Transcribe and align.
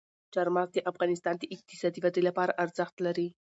چار 0.33 0.47
مغز 0.55 0.71
د 0.75 0.79
افغانستان 0.91 1.35
د 1.39 1.43
اقتصادي 1.55 1.99
ودې 2.01 2.21
لپاره 2.27 2.57
ارزښت 2.63 2.95
لري. 3.05 3.27